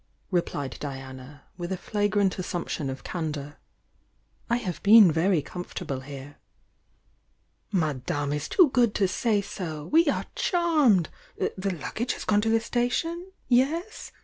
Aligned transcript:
replied 0.31 0.77
Diann. 0.79 1.41
with 1.59 1.71
a 1.71 1.77
flagrant 1.77 2.39
assumption 2.39 2.89
of 2.89 3.03
candour. 3.03 3.59
"I 4.49 4.57
have 4.57 4.81
beei. 4.81 5.11
very 5.11 5.43
comfortable 5.43 5.99
here." 5.99 6.37
"Madame 7.71 8.33
is 8.33 8.49
too 8.49 8.71
good 8.71 8.95
to 8.95 9.07
say 9.07 9.41
so! 9.43 9.85
We 9.85 10.07
are 10.07 10.25
charmed! 10.35 11.09
The 11.37 11.77
luggage 11.79 12.13
has 12.13 12.25
gone 12.25 12.41
to 12.41 12.49
the 12.49 12.59
station? 12.59 13.31
Yes? 13.47 14.11